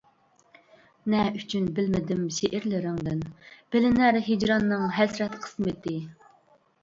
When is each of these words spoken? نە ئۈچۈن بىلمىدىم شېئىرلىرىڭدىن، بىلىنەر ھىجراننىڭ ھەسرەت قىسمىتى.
نە 1.13 1.19
ئۈچۈن 1.39 1.65
بىلمىدىم 1.79 2.23
شېئىرلىرىڭدىن، 2.37 3.21
بىلىنەر 3.75 4.19
ھىجراننىڭ 4.29 4.87
ھەسرەت 5.01 5.39
قىسمىتى. 5.47 5.97